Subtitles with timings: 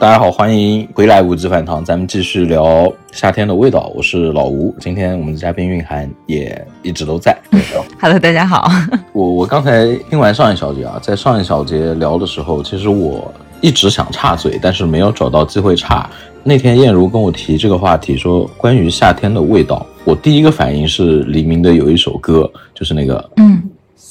[0.00, 3.92] 大家好，欢迎回来五级饭堂，咱们继续聊夏天的味道。
[3.94, 7.36] 我是老吴，今天我们的嘉宾蕴涵也一直都在。
[8.00, 8.70] Hello，大家好。
[9.12, 13.30] 我 我刚才听完上一小节啊，在上一小节聊的时候，其实我
[13.60, 16.08] 一直想插嘴，但是没有找到机会插。
[16.42, 23.62] 那天燕如跟我提这个话题，说关于夏天的味道，我第一个反应是黎明的有一首歌，就是那个嗯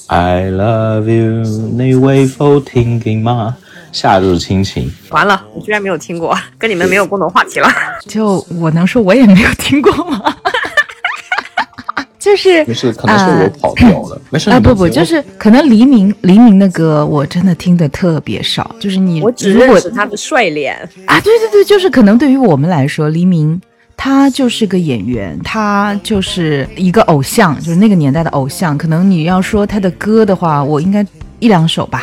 [0.06, 1.42] ，I love you，
[1.76, 3.56] 你会否听见吗？
[3.92, 4.90] 夏日亲情。
[5.10, 7.68] 完了，我居然没有听过，跟你们没有共同话题了。
[8.08, 10.22] 就我能说我也没有听过吗？
[12.18, 14.20] 就是没事，可能是我跑掉了。
[14.28, 20.76] 没事啊，不不，就是可能黎明黎明的歌我真的听的特别少，就是你我只认识他的帅脸，
[21.06, 23.58] 啊，对对对，就是可能对于我们来说，黎明
[23.96, 28.76] 他就是个演员，他就是一个偶像，就是那个年代的偶像。
[28.76, 31.04] 可能你要说他的歌的话，我应该
[31.38, 32.02] 一两首吧，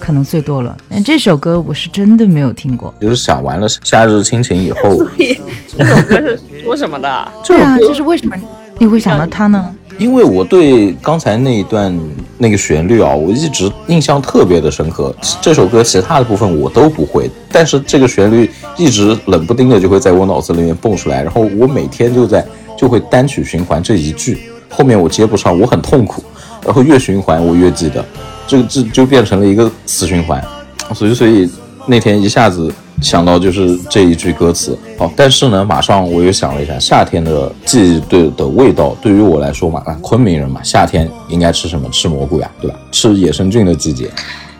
[0.00, 0.76] 可能最多了。
[0.88, 2.92] 但这首歌我是真的没有听过。
[3.00, 5.04] 就是想完了夏日亲情以后，
[5.78, 7.28] 这首歌是说什么的？
[7.46, 8.34] 对啊，就是为什么
[8.78, 9.72] 你会想到他呢？
[9.98, 11.94] 因为我对刚才那一段
[12.38, 15.14] 那个旋律啊，我一直印象特别的深刻。
[15.42, 22.42] 这首歌其他的部分我都不会，但是这个旋律一直冷不丁的就会在我脑子里面蹦出来，然后我每天就在
[22.78, 26.24] 就会单曲循环这一句，后面我接不上，我很痛苦，
[26.64, 28.02] 然后越循环我越记得，
[28.50, 30.42] 这个这就变成了一个死循环，
[30.92, 31.48] 所以所以
[31.86, 34.76] 那天一下子想到就是这一句歌词。
[34.98, 41.88] 好，但是呢，马上我又想了一下，夏天的记忆对的味道，对于我来说嘛，啊，昆明人嘛，夏天应该吃什么？
[41.90, 42.76] 吃蘑菇呀，对吧？
[42.90, 44.10] 吃野生菌的季节。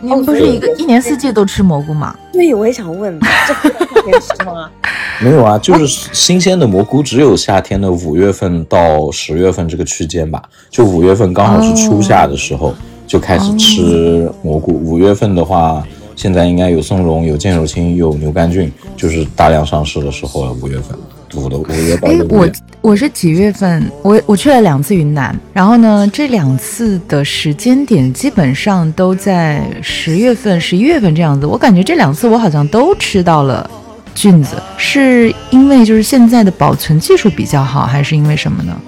[0.02, 2.14] 你们不是一个一年四季都吃蘑菇吗？
[2.32, 4.70] 对，我也想问，这不是夏天吃吗？
[5.20, 10.42] 没有啊，就是新鲜的蘑菇，只有夏天的五月份到十月份这个区间吧。
[10.70, 12.74] 就五月份刚好是初夏的时候，
[13.10, 14.72] 就开始吃蘑菇。
[14.72, 20.52] 五月份的话，现在应该有松茸、有剑手青、有牛肝菌，就是大量上市的时候了。
[20.62, 20.96] 五月份，
[21.34, 22.48] 五的五月到哎，六我。
[22.80, 23.90] 我是几月份？
[24.02, 31.44] 我我去了两次云南，然后呢，这两次的时间点基本上都在十月份、十一月份这样子。
[31.44, 33.68] 我感觉这两次我好像都吃到了
[34.14, 38.80] 菌子，是因为就是现在的保存技术比较好，还是因为什么呢？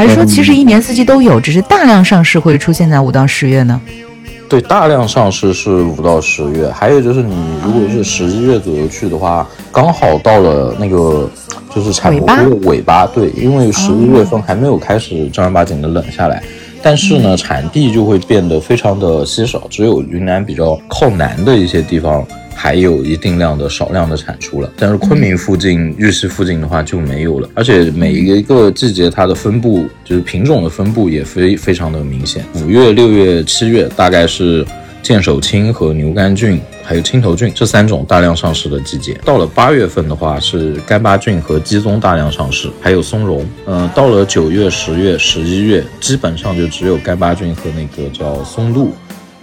[0.00, 3.78] 还是说其实一年四季都有，只是大量上市会出现在五到十月呢？
[4.48, 11.28] 对，大量上市是五到十月，还有就是你如果是十一月左右去的话，刚好到了那个
[11.74, 16.42] 就是产蘑菇的尾巴，对，因为十一月份还没有开始正儿八经的冷下来，
[16.82, 22.26] 但是呢，产地就会变得非常的稀少，只有云南比较靠南的一些地方。
[22.62, 32.44] 还有一定量的少量的产出了，但是昆明附近、玉溪附近的话就没有了，而且每一个季节它的分布就是品种的分布也非非常的明显。
[32.56, 34.62] 五月、六月、七月大概是
[35.02, 39.18] 剑手青和牛肝菌，还有青头菌这三种大量上市的季节。
[39.24, 43.42] 到了八月份的话是干巴菌和鸡枞大量上市，还有松茸。
[43.64, 48.92] 嗯、到了九月、十月、十一月，基本上就只有干巴菌和那个叫松露。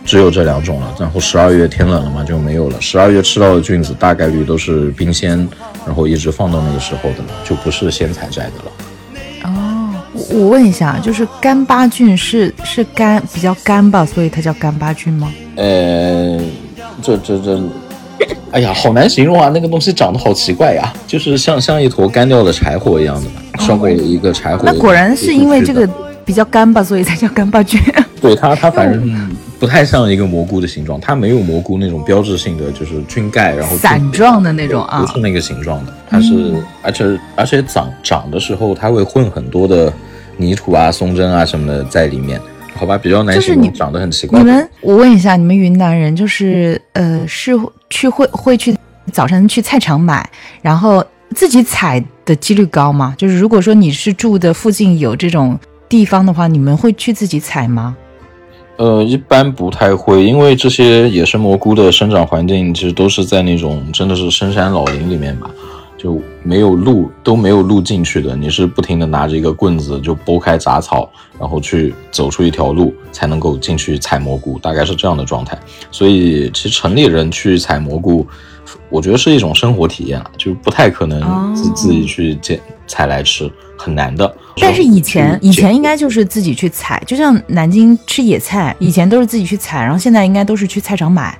[0.08, 2.80] 只有这两种了，然后十二月天冷了嘛就没有了。
[2.80, 5.38] 十二月吃到的菌子大概率都是冰鲜，
[5.86, 8.72] 然后一直放到那个时候的了，就不是先采摘的了。
[9.44, 15.30] 哦，我我问一下，就是干巴菌是是干比较干吧，所以它叫干巴菌吗？
[15.58, 16.40] 呃，
[17.02, 17.62] 这这这，
[18.52, 19.52] 哎呀，好难形容啊！
[19.54, 24.64] 那个东西长得好奇怪呀，就是像像一坨干掉的柴火一样的吧，烧过一个柴火。
[24.66, 25.86] 那果然是因为这个
[26.24, 27.82] 比较干吧，所以才叫干巴菌。
[28.22, 29.30] 对它，它反正
[29.60, 39.92] 不太像一个蘑菇的形状，它没有蘑菇那种标志性的就是菌盖，然后伞状的那种啊不是那个形状的，它是，而且而且长长的时候，它会混很多的
[40.38, 42.40] 泥土啊、松针啊什么的在里面，
[42.76, 44.40] 好吧，比较难就是你形容，长得很奇怪。
[44.40, 47.54] 你们，我问一下，你们云南人就是呃是
[47.90, 48.76] 去会会去
[49.12, 50.30] 早晨去菜场买，
[50.62, 51.04] 然后
[51.34, 53.16] 自己采的几率高吗？
[53.18, 55.58] 就是如果说你是住的附近有这种
[55.90, 57.98] 地方的话，你们会去自己采吗？
[58.78, 65.50] 呃，一般不太会，因为这些野生蘑菇的生长环境其实都是在那种真的是深山老林里面吧，
[65.98, 71.10] 就没有路都没有路进去的，你是不停的拿着一个棍子就拨开杂草，
[71.40, 75.58] 然后去走出一条路才能够进去采蘑菇，大概是这样的状态。
[75.90, 78.28] 所以其实城里人去采蘑菇，
[78.90, 81.20] 我觉得是一种生活体验啊，就不太可能
[81.56, 84.32] 自、哦自己去捡采来吃，很难的。
[84.60, 85.98] 但是以前以前应该。
[85.98, 91.36] 就是自己去采，就像南京吃野菜，以前都是自己去采，然后现在应该都是去菜场买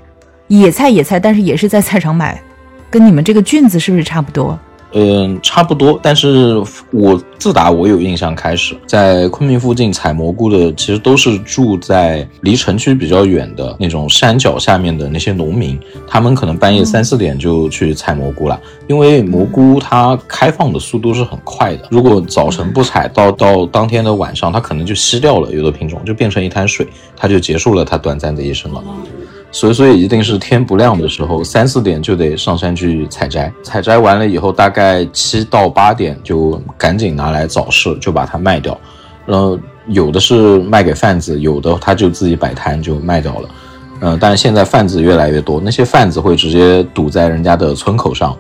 [0.48, 2.42] 野菜野菜，但是也是在菜场买，
[2.90, 4.60] 跟你们这个菌子是不是差不多？
[4.94, 6.00] 嗯，差不多。
[6.02, 6.62] 但是
[6.92, 18.60] 我自打我有印象开始，在昆明附近采蘑菇的，其实都是住在离城区比较远的那种山脚下面的那些农民，他们可能半夜三四点就去采蘑菇了。
[18.88, 28.82] 因为蘑菇它开放的速度是很快的，如果早晨不采，到到当天的晚上，它可能就吸掉了，有的品种就变成一滩水，它就结束了它短暂的一生了。
[29.52, 33.52] 所以，所以一定是天不亮的时候，三四点就得上山去采摘。
[33.64, 38.78] 采摘完了以后，大概七到八点就赶紧拿来早市，就把它卖掉。
[39.26, 39.58] 然后
[39.88, 43.50] 有的是卖给贩子，有的他就自己摆摊就卖掉了。
[44.02, 48.38] 嗯，但是现在贩子越来越多，那些贩子会直接堵在人家的村口上，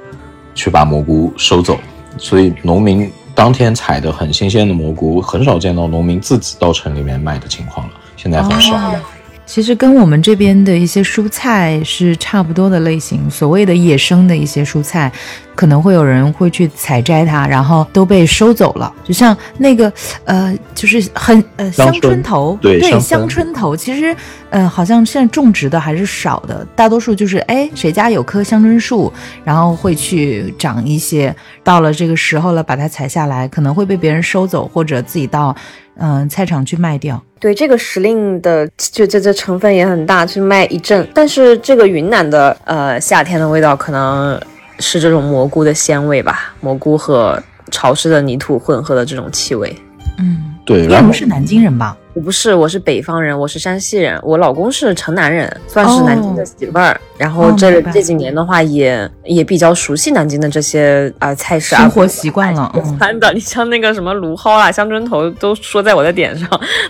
[0.54, 1.78] 去把蘑菇收走。
[2.18, 7.94] 所以农民当天采的很新鲜的蘑菇，很少见到农民自己到城里面卖的情况了。
[8.16, 9.00] 现在很少了。
[9.48, 15.12] 其实跟我们这边的一些蔬菜是差不多的类型，所谓的野生的一些蔬菜，
[15.58, 18.94] 可能会有人会去采摘它，然后都被收走了。
[19.04, 19.92] 就像那个
[20.24, 24.16] 呃，就是很呃香椿头，对香椿头，其实
[24.52, 29.12] 呃好像现在种植的还是少的，大多数就是哎谁家有棵香椿树，
[29.44, 35.56] 然后会去长一些，到了这个时候了把它采下来，可能会被别人收走，或者自己到
[35.98, 37.20] 嗯菜场去卖掉。
[37.40, 41.08] 对这个时令的，就这这成分也很大，去卖一阵。
[41.14, 44.40] 但是这个云南的呃夏天的味道，可能
[44.80, 47.42] 是这种蘑菇的鲜味吧，蘑菇和
[47.72, 49.76] 潮湿的泥土混合的这种气味。
[50.20, 50.88] 嗯，对。
[50.88, 51.96] 你不是南京人吧？
[52.14, 54.20] 我不是，我是北方人，我是山西人。
[54.24, 57.00] 我老公是城南人，算是南京的媳妇儿。
[57.16, 62.72] 然后这这几年的话，也也比较熟悉南京的这些啊菜式啊，生活习惯了。
[63.00, 66.50] 真的，你像那个什么芦蒿啊、香椿头，都说在我的点上，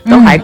[0.10, 0.40] 都还。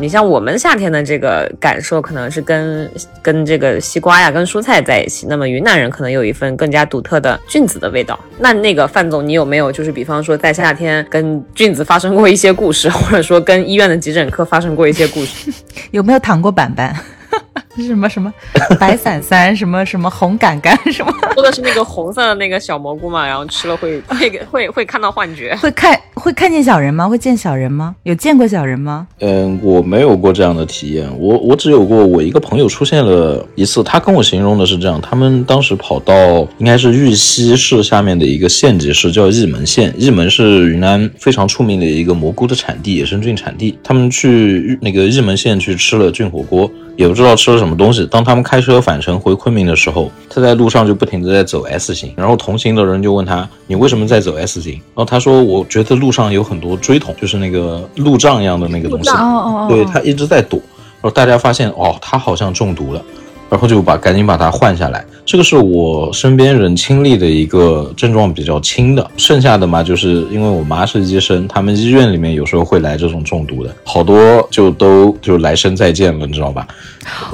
[0.00, 2.88] 你像我们夏天的这个感受，可能是跟
[3.20, 5.26] 跟这个西瓜呀、跟蔬菜在一起。
[5.28, 8.18] 那么云南人可能有一份更加独特的菌子的味道。
[8.38, 15.52] 那那个范总，你有没有就是比方说在夏天跟菌子发生过一些故事， 或者说跟医院的急诊科发生过一些故事？
[15.90, 16.94] 有没有躺过板板？
[17.76, 18.32] 什么什么
[18.80, 23.24] 白伞伞，什么什么红杆杆，什么说的是那个红色的那个小蘑菇嘛？
[23.24, 27.08] 然后吃了会会会会看到幻觉，会看会看见小人吗？
[27.08, 27.94] 会见小人吗？
[28.02, 29.06] 有见过小人吗？
[29.20, 36.14] 嗯，我没有过这样的体验，我我只有过我一个朋友出现了一次，他跟我形容的是这样：他们当时跑到
[36.58, 39.94] 应该是玉溪市下面的一个县级市，叫义门县。
[39.96, 43.78] 义门是云南非常出名的一个蘑菇的产地，野生菌产地。
[43.82, 46.70] 他们去那个义门县去吃了菌火锅。
[46.98, 48.04] 也不知道吃了什么东西。
[48.10, 59.66] 当他们开车返程回昆明的时候，他在路上就不停的在走 S 型，然后同行的人就问他：“你为什么在走 S 型？”然后他说：“我觉得路上有很多锥桶，就是那个路障一样的那个东西。”哦哦哦。
[59.68, 60.58] 对他一直在躲，
[61.00, 63.02] 然后大家发现哦，他好像中毒了。
[63.50, 76.68] 然后就把赶紧把它换下来，这个是我身边人亲历的一个症状比较轻的，剩下的嘛，就是因为我妈是医生，他们医院里面有时候会来这种中毒的，好多就都就来生再见了，你知道吧？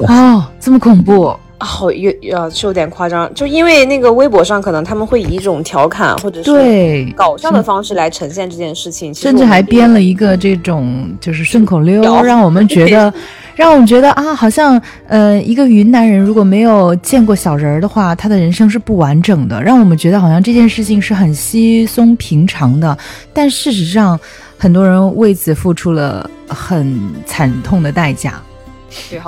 [0.07, 1.35] 哦，这么恐怖。
[1.59, 13.13] 好有呃是有点夸张，就因为那个微博上可能他们会以一种调侃或者是对搞笑的方式来呈现这件事情，甚至还编了一个这种就是顺口溜，让我们觉得，
[13.55, 22.99] 让我们觉得啊，好像呃一个云南人如果没有见过小人儿的话，他的人生是不完整的，让我们觉得好像这件事情是很稀松平常的，
[23.33, 24.19] 但事实上
[24.59, 28.43] 很多人为此付出了很惨痛的代价。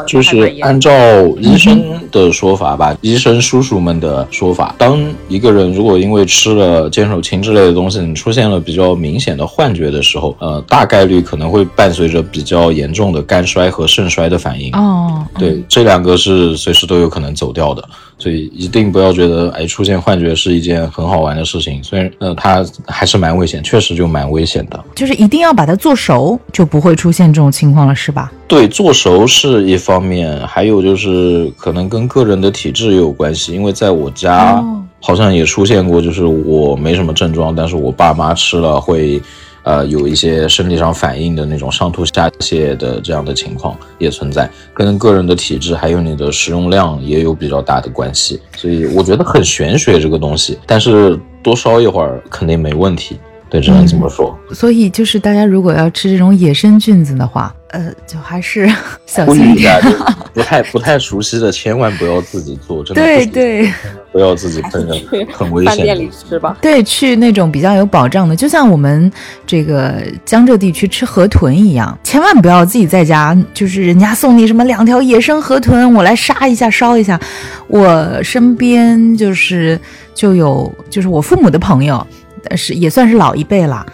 [0.07, 0.91] 就是按照
[1.39, 14.73] 医生的说法吧，医生叔叔们的说法，当一个人如果因为吃了坚手青之类的东西，你出现了比较明显的幻觉的时候，呃，大概率可能会伴随着比较严重的肝衰和肾衰的反应。
[14.75, 17.83] 哦，对，这两个是随时都有可能走掉的，
[18.19, 24.83] 所以一定不要觉得哎出现幻觉是一件很好玩的事情，虽然呃它还是蛮危险，确实就蛮危险的。
[24.95, 28.33] 就是一定要把它做熟，就不会出现这种情况了，是吧？
[28.49, 33.53] 对，做熟是一方面，还有就是可能跟个人的体质也有关系。
[33.53, 34.65] 因为在我家
[35.01, 39.21] 好像也出现过，就是我没什么症状，但是我爸妈吃了会，
[39.67, 48.41] 呃，有一些生理上反应的那种上吐下泻的这样的情况也存在，跟个人的体质还有你的食用量也有比较大的关系。
[48.57, 53.19] 所以我觉得很玄学这个东西，但是多烧一会儿肯定没问题。
[53.49, 54.37] 对，只能这么说。
[54.53, 58.69] 所以就是大家如果要吃这种野生菌子的话，呃，就还是
[59.07, 59.81] 小心一点。
[60.35, 63.03] 不太不太熟悉的，千万不要自己做，真的。
[63.03, 63.73] 对对，
[64.17, 65.75] 不要自己烹饪，很危险。
[65.75, 66.57] 饭店里吃吧。
[66.63, 69.13] 对，去那种比较有保障的，就像我们
[69.47, 77.21] 这个江浙地区吃河豚一样，千万不要自己在家，就是人家送你什么两条野生河豚，我来杀一下烧一下。
[77.67, 79.79] 我身边就是
[80.15, 82.07] 就有，就是我父母的朋友，
[82.57, 83.85] 是也算是老一辈了。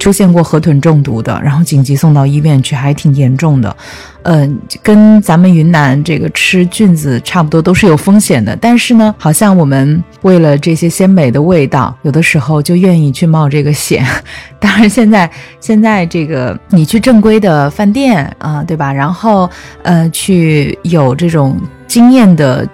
[0.00, 3.76] 出现过河豚中毒的，然后紧急送到医院去，还挺严重的。
[4.22, 8.56] 嗯，跟咱们云南这个吃菌子差不多，都是有风险的。
[8.56, 14.04] 但是呢，好像我们为了这些鲜美的味道，有的时候就愿意去冒这个险。
[14.58, 15.30] 当然，现在
[15.60, 18.92] 现在这个你去正规的饭店啊，对吧？
[18.92, 19.48] 然后
[19.82, 22.66] 呃，去有这种经验的。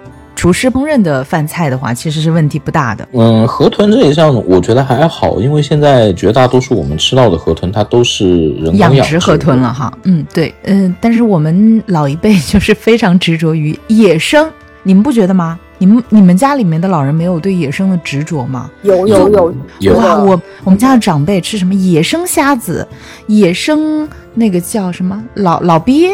[0.47, 3.05] 厨师烹饪的饭菜的话，其实是问题不大的。
[3.11, 9.91] 嗯，河豚这一项我觉得还好，因为现在绝大多数我们吃到的河豚，它都是人工养殖河豚了哈。
[10.05, 14.49] 嗯，对，嗯，但是我们老一辈就是 非常执着于野生，
[14.83, 15.59] 你们不觉得吗？
[15.79, 18.71] 你们你们家里面的老人没有对野生的执着吗？
[18.83, 19.97] 有有有有。
[19.97, 22.87] 哇，我我们家的长辈吃什么野生虾子，
[23.27, 26.13] 野生那个叫什么老老鳖。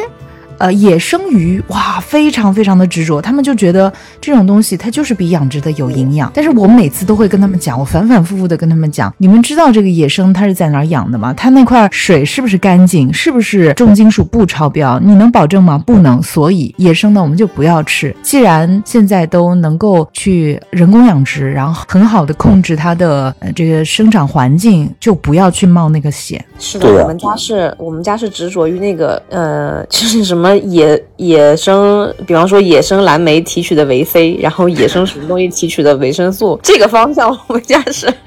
[0.63, 3.91] 呃，野生鱼哇，非常非常的执着，他们就觉得
[4.21, 6.31] 这种东西它就是比养殖的有营养。
[6.33, 11.33] 但是我每次都会跟他们讲，我反反复复的跟他们讲，你们知道这个野生它是在哪儿养的吗？
[11.33, 13.13] 它那块水是不是干净？
[13.13, 14.97] 是不是重金属不超标？
[15.01, 15.77] 你能保证吗？
[15.85, 16.23] 不能。
[16.23, 18.15] 所以野生的我们就不要吃。
[18.21, 26.41] 既然现在都能够去人工养殖，然后很好的控制它的呃这个生长环境，就不要去冒那个险。
[26.57, 30.52] 是的，我们家是我们家是执着于那个呃， 就是什么。
[30.55, 38.11] 野野生，比方说野生蓝莓提取的维 C，然后野生什么东西提取的维生素， 这个方向我们家是。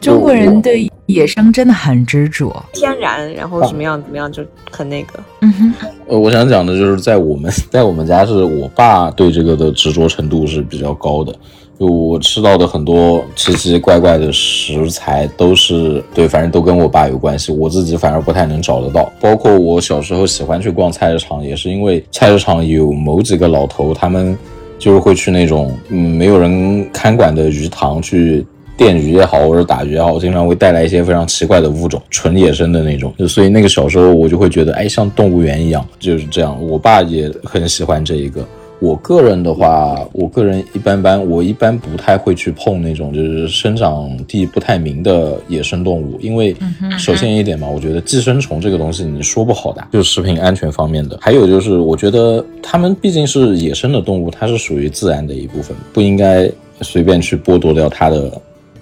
[0.00, 5.20] 中国人对野生真的很执着，天然，然后什么样怎么样就很那个。
[5.42, 5.74] 嗯哼。
[6.06, 11.34] 呃，我想讲的就是在我们在我们家是我爸对这个的执着程度是比较高的。
[11.80, 17.50] 就我吃到的很多奇奇怪怪的食材，都是对，反正都跟我爸有关系。
[17.50, 19.10] 我自己反而不太能找得到。
[19.18, 24.36] 包括我小时候喜欢去逛菜市场，也是因为菜市场有某几个老头，他们
[24.78, 28.46] 就是会去那种嗯没有人看管的鱼塘去
[28.76, 33.10] 电鱼也好，或者打鱼也好，经常会带来一些非常奇怪的物种，纯野生的那种。
[33.26, 36.62] 所以那个小时候我就会觉得，哎，像动物园一样，就是这样。
[36.62, 38.46] 我爸也很喜欢这一个。
[38.80, 46.56] 我个人的话，我个人一般般，我一般不太会去碰那种就是生长地不太明的野生动物，因为
[46.98, 51.18] 首先一点嘛，我觉得寄生虫这个东西你说不好的，就是食品安全方面的。
[51.20, 58.32] 还有就是，我觉得它们毕竟是野生的动物，它是属于自然的一部分，不应该随便去剥夺掉它的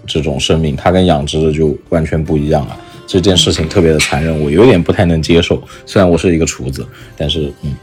[0.06, 2.76] 这种生命，它跟养殖的就完全不一样了。
[3.08, 5.60] 这件事情特别的残忍，我有点不太能接受。
[5.84, 6.86] 虽然我是一个厨子，
[7.16, 7.74] 但是嗯。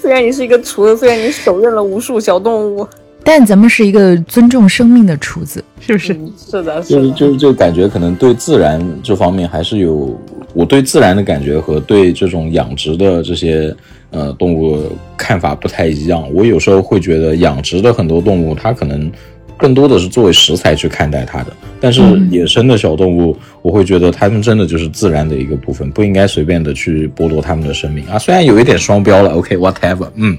[0.00, 2.86] 虽然你是一个厨子，虽然你手刃了无数小动物，
[3.22, 6.18] 但咱们是一个尊重生命的厨子， 是不是？
[6.36, 10.18] 是的，就是就是就感觉可能对自然这方面还是有
[10.54, 13.74] 我对自然的感觉和对这种养殖的这些
[14.10, 14.82] 呃动物
[15.16, 16.32] 看法不太一样。
[16.34, 19.10] 我有时候会觉得养殖的很多动物，它可能。
[19.60, 22.00] 更多的是作为食材去看待它的，但是
[22.30, 28.18] 野生的小动物，我会觉得它们真的就是自然的一个部分，不应该随便的去剥夺它们的生命啊。
[28.18, 30.36] 虽然有一点双标了，OK，whatever，嗯。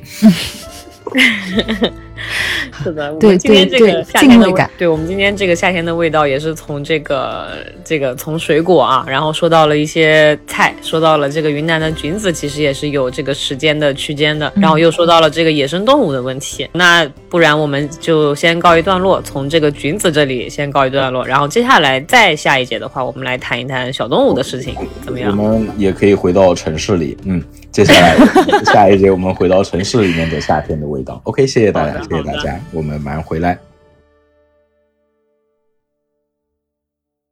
[2.83, 7.49] 是的，我们今天这个夏天的味，对我们今天这个夏天的味道也是从这个
[7.83, 16.67] 这个从水果啊，然后说到了一些菜，说到了这个云南的菌子，其实也是有这个时间的区间的，然后又说到了这个野生动物的问题。
[16.73, 25.29] 那不然我们就先告一段落，从这个菌子这里先告一段落，然后接下来再下一节的话，我们来谈一谈小动物的事情，怎么样？
[25.31, 27.43] 我们也可以回到城市里，嗯。
[27.71, 28.17] 接下来
[28.73, 31.21] 下一节，我们回到城市里面的夏天的味道。
[31.23, 33.57] OK，谢谢大家，谢谢大家，我们马上回来。